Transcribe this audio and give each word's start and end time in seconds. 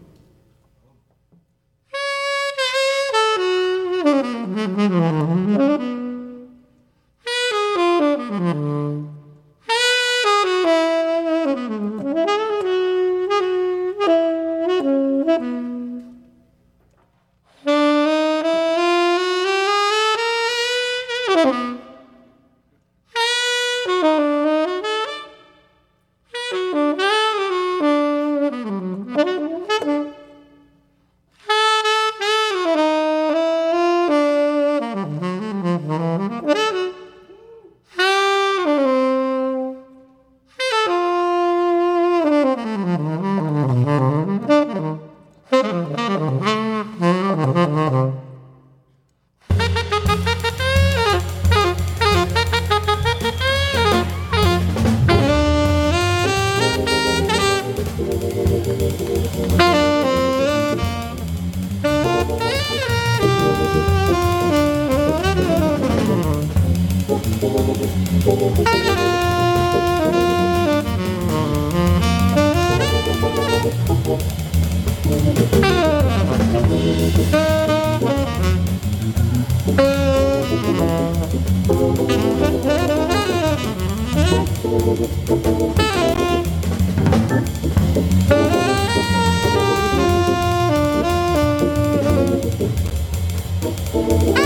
Ah! 93.98 94.45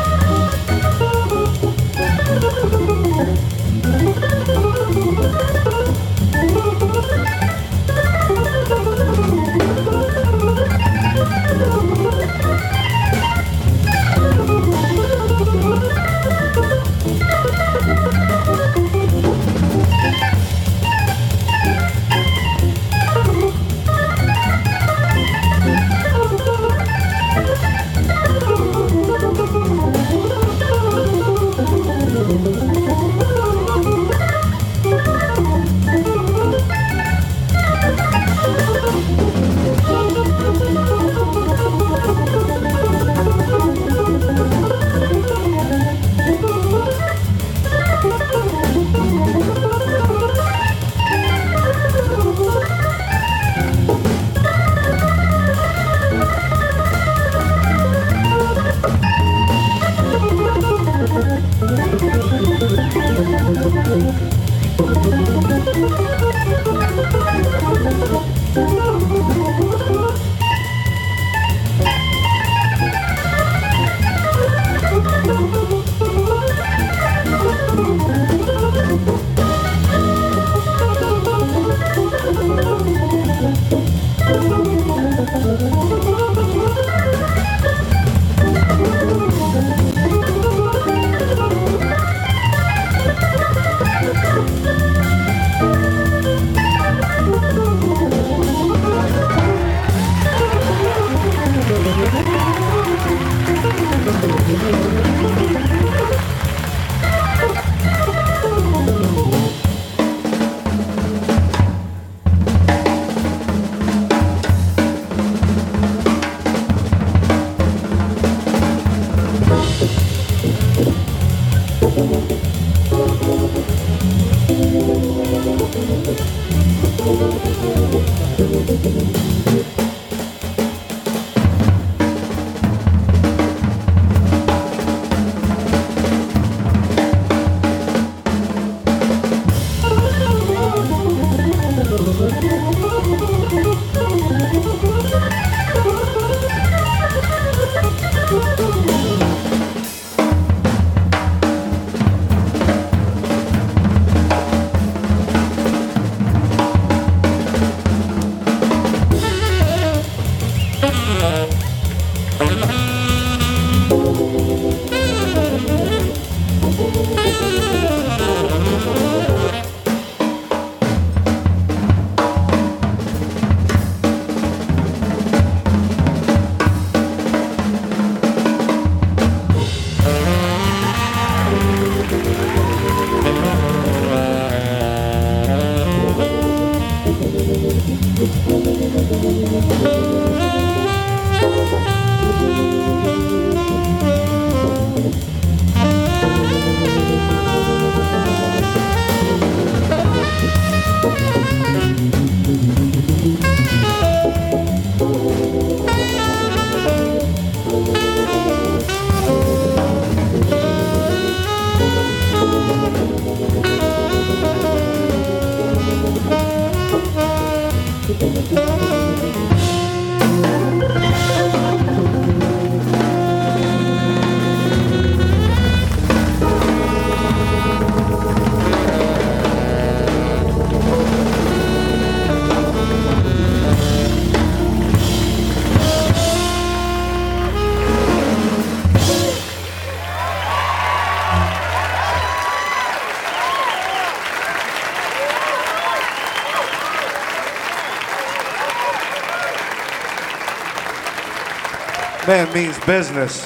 Man 252.31 252.53
means 252.53 252.79
business. 252.85 253.45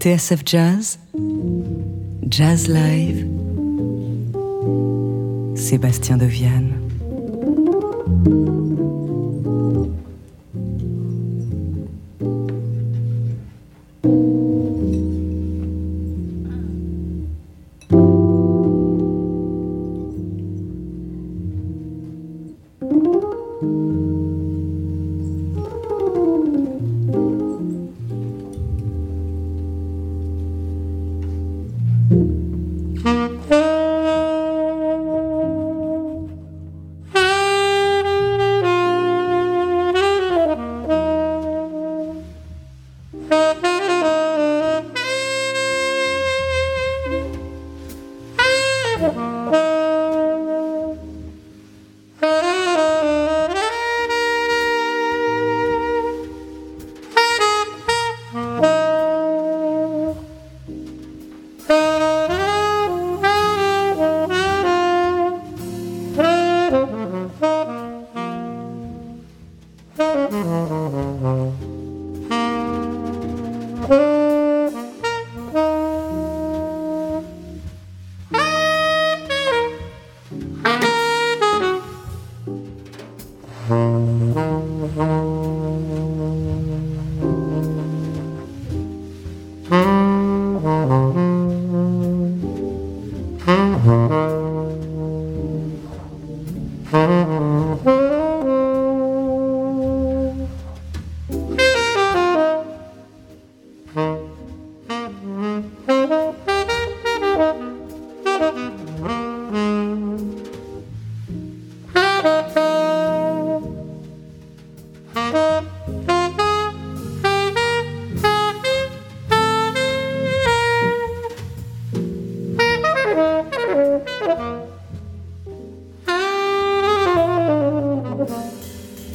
TSF 0.00 0.44
Jazz, 0.44 0.98
Jazz 2.28 2.66
Live, 2.66 3.24
Sébastien 5.54 6.16
Deviane. 6.16 6.79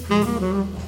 Música 0.08 0.85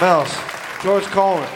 Mouse. 0.00 0.32
George 0.80 1.06
Coleman. 1.06 1.48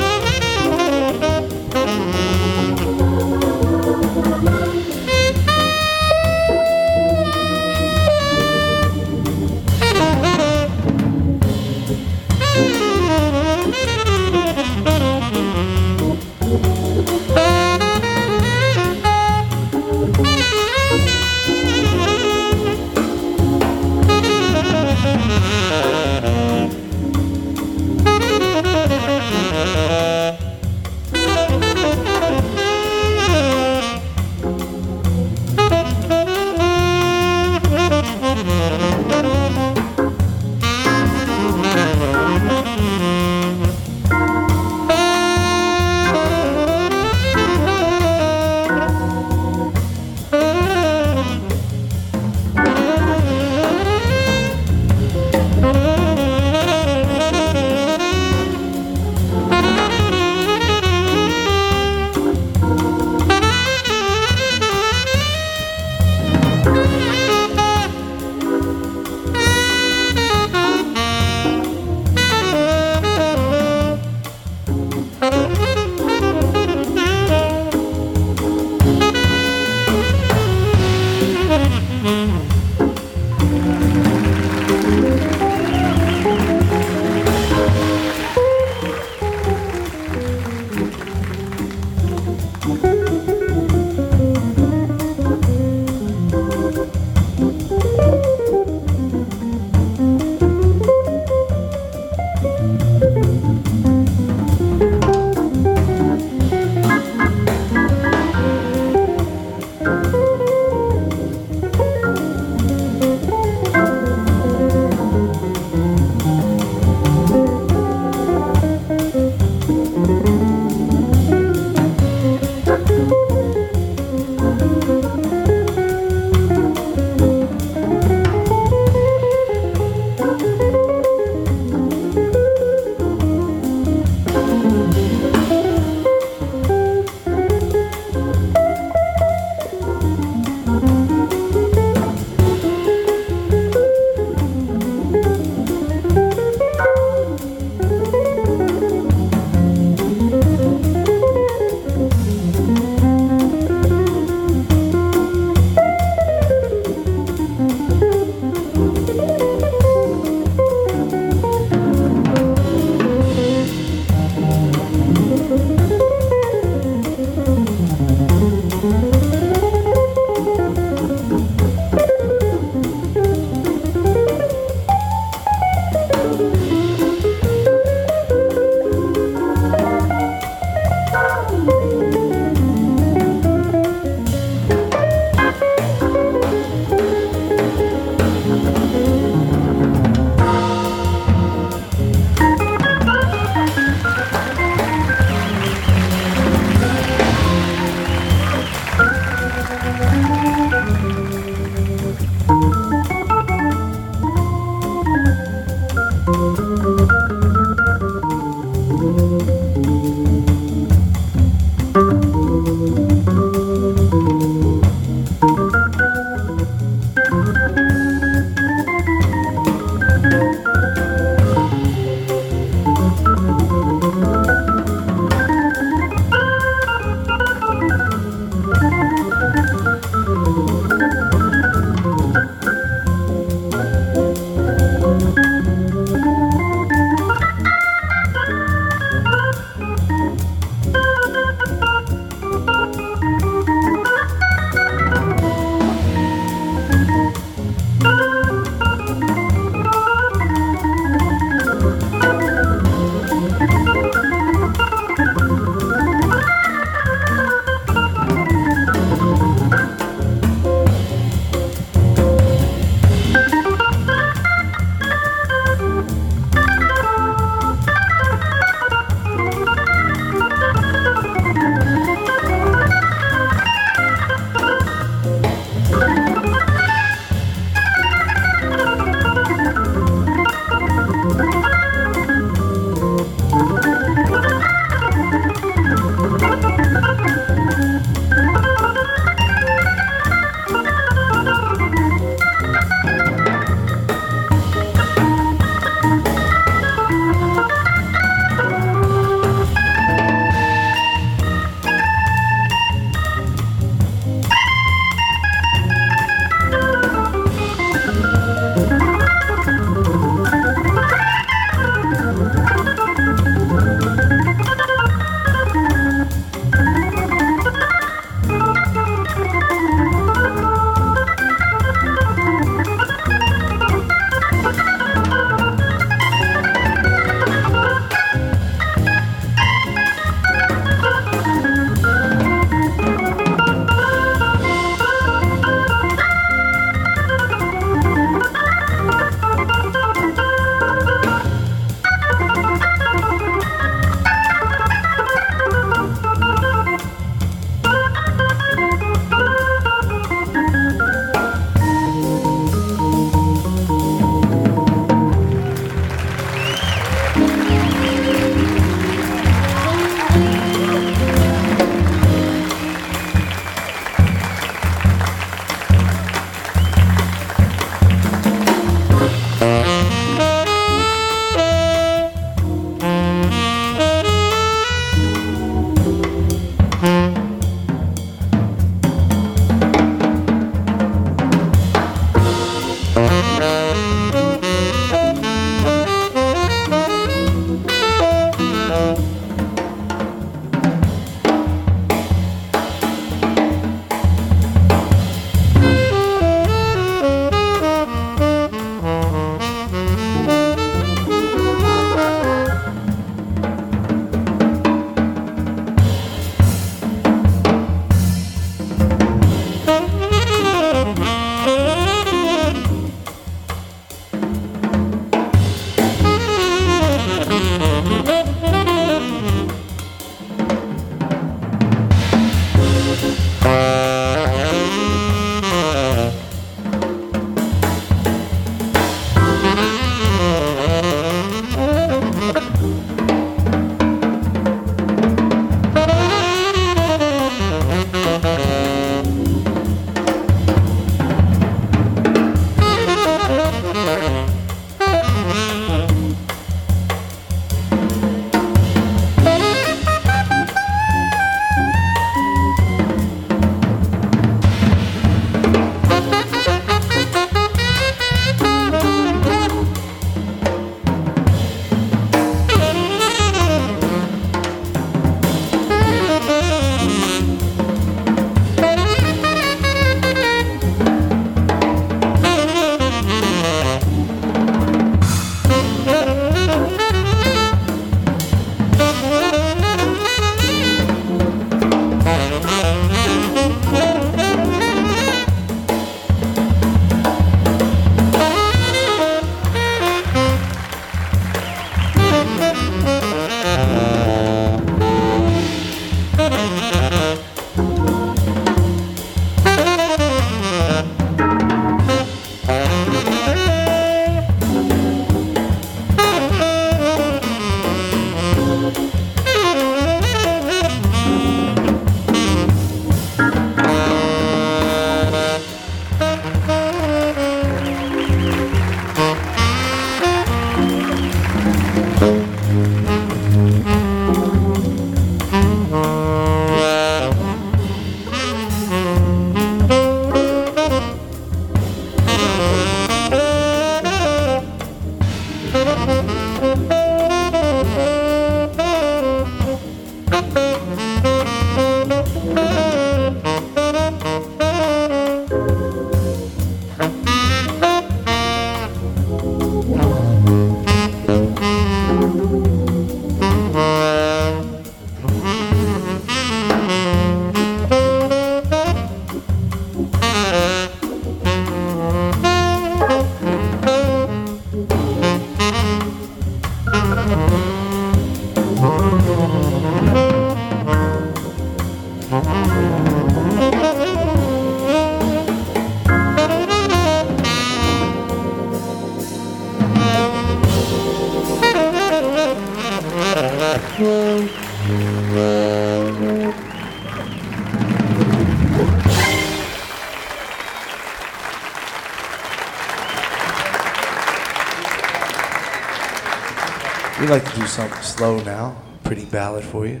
Slow 598.16 598.42
now, 598.44 598.74
pretty 599.04 599.26
ballad 599.26 599.62
for 599.62 599.86
you. 599.86 600.00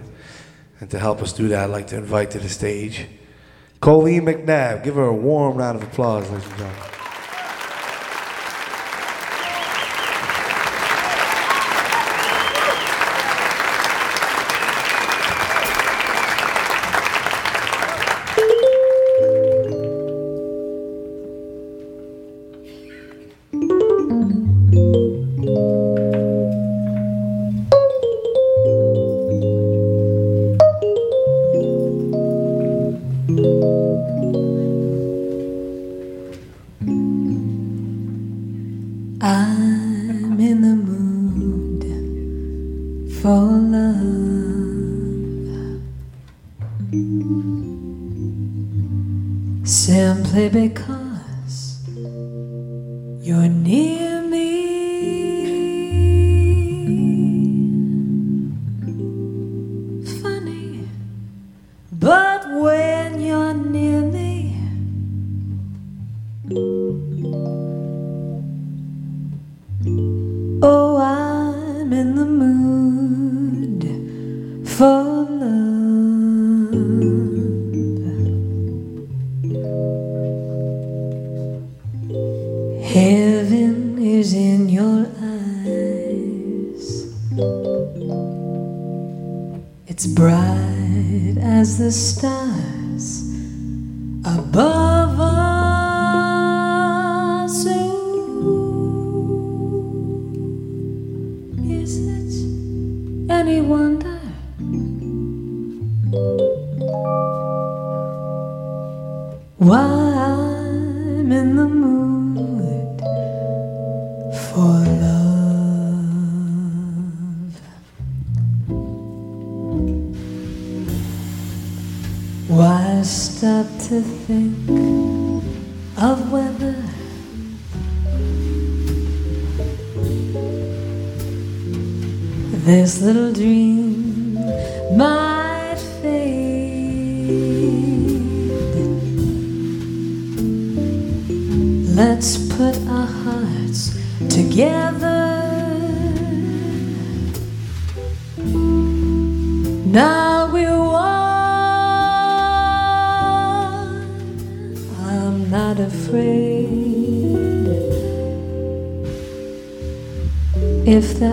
And 0.80 0.90
to 0.90 0.98
help 0.98 1.20
us 1.22 1.34
do 1.34 1.48
that, 1.48 1.64
I'd 1.64 1.70
like 1.70 1.88
to 1.88 1.96
invite 1.96 2.30
to 2.30 2.38
the 2.38 2.48
stage 2.48 3.06
Colleen 3.80 4.22
McNabb. 4.22 4.84
Give 4.84 4.94
her 4.94 5.04
a 5.04 5.14
warm 5.14 5.58
round 5.58 5.76
of 5.76 5.82
applause, 5.82 6.28
ladies 6.30 6.46
and 6.48 6.58
gentlemen. 6.58 6.95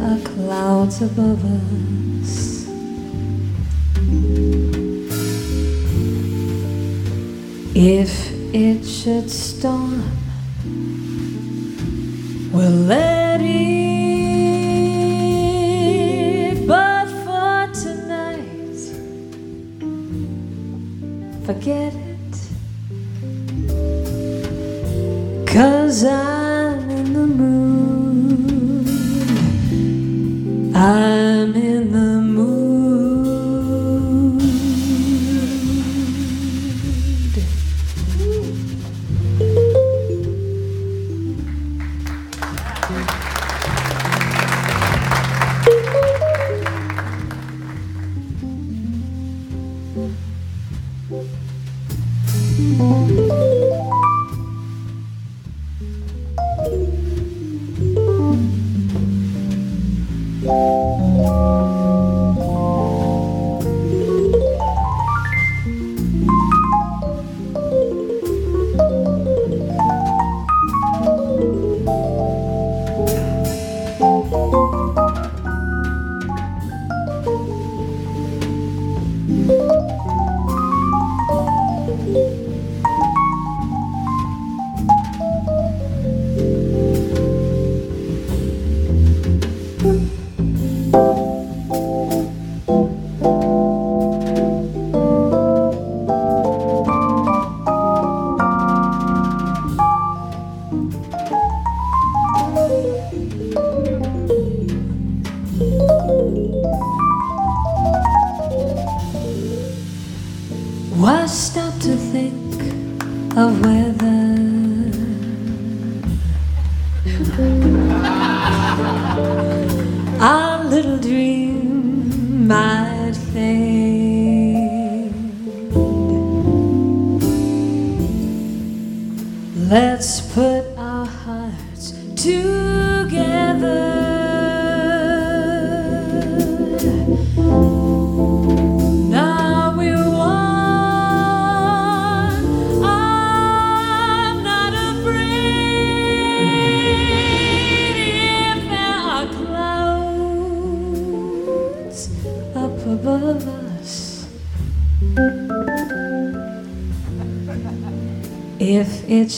Are 0.04 0.20
clouds 0.20 1.02
above 1.02 1.42
us, 1.46 2.68
if 7.74 8.32
it 8.54 8.84
should 8.84 9.30
storm, 9.32 10.04
we'll 12.52 12.70
let 12.70 13.40
it. 13.42 13.54
But 16.68 17.08
for 17.24 17.70
tonight, 17.74 18.78
forget 21.46 21.94
it. 21.96 22.10
Cause 25.48 26.04
I'm 26.04 26.43
I'm 30.84 31.23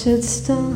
should 0.06 0.24
storm, 0.24 0.75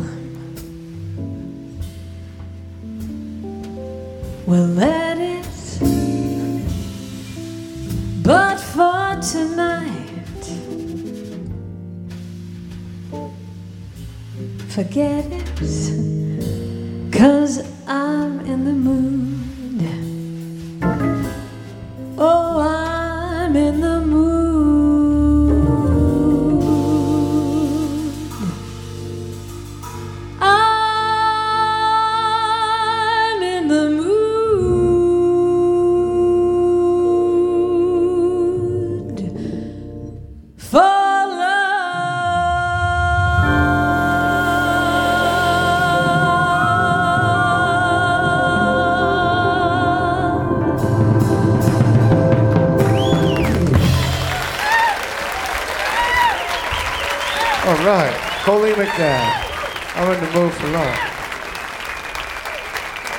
McNabb. 58.99 59.95
I'm 59.95 60.11
in 60.11 60.19
the 60.19 60.31
mood 60.31 60.53
for 60.53 60.67
love. 60.67 60.99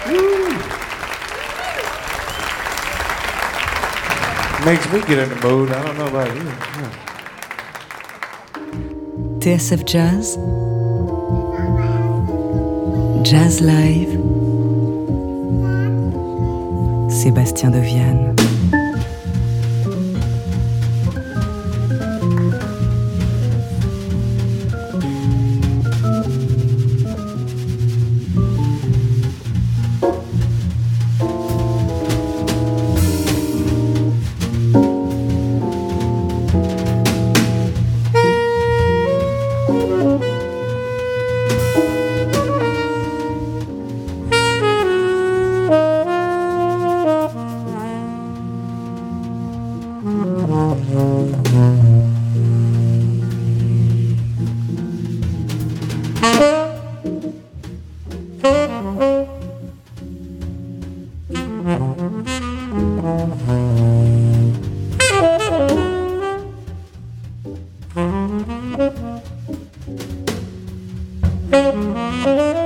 Woo. 0.06 0.50
Makes 4.66 4.86
me 4.92 5.00
get 5.00 5.18
in 5.18 5.28
the 5.30 5.40
mood. 5.46 5.70
I 5.72 5.82
don't 5.82 5.96
know 5.96 6.06
about 6.06 6.34
you. 6.36 6.42
Yeah. 6.44 6.92
TSF 9.40 9.84
Jazz, 9.86 10.36
Jazz 13.26 13.60
Live, 13.62 14.18
Sébastien 17.10 17.70
Devienne. 17.70 18.79
Thank 68.70 68.94
you. 72.26 72.59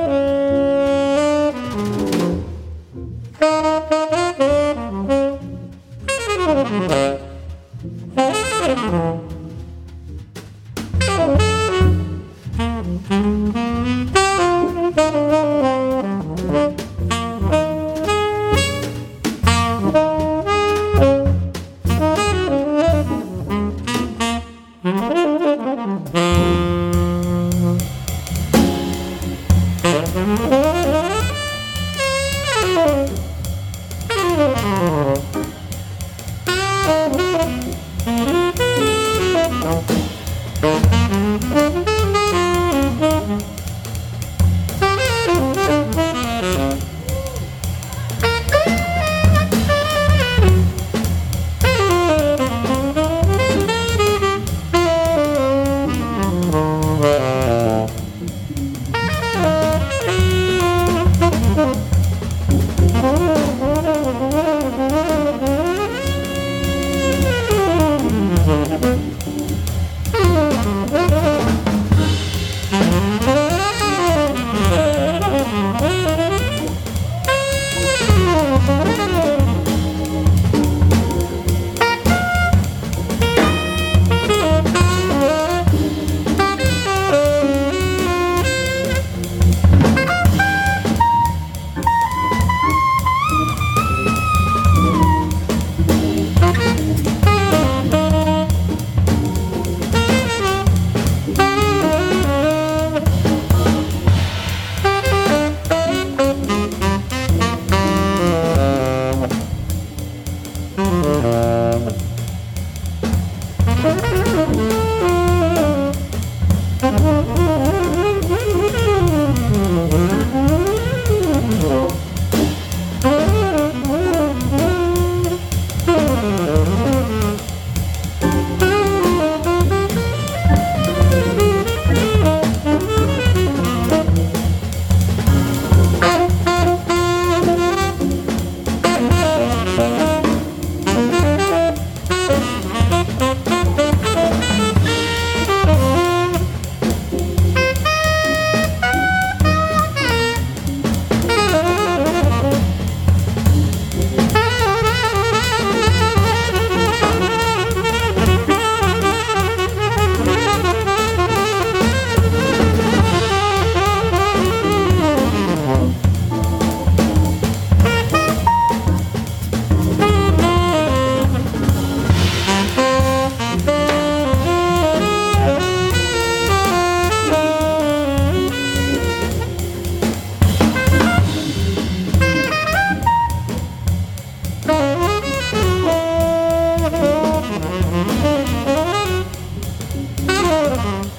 Uh-huh. 190.85 191.15